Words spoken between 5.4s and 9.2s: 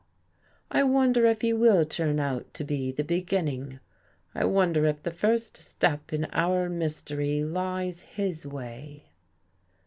step in our mystery lies his way."